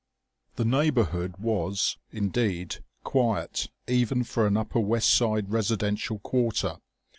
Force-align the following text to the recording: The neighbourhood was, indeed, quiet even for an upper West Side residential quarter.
The 0.55 0.65
neighbourhood 0.65 1.35
was, 1.37 1.99
indeed, 2.09 2.77
quiet 3.03 3.69
even 3.87 4.23
for 4.23 4.47
an 4.47 4.57
upper 4.57 4.79
West 4.79 5.11
Side 5.11 5.51
residential 5.51 6.17
quarter. 6.17 6.77